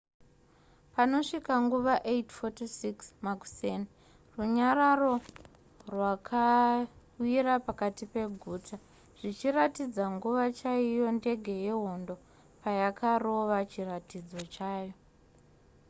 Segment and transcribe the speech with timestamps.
[0.93, 3.87] panosvika nguva 8:46 makuseni
[4.35, 5.11] runyararo
[5.91, 8.75] rwakawira pakati peguta
[9.19, 12.15] zvichiratidza nguva chaiyo ndege yehondo
[12.61, 14.95] payakarova chiratidzo chayo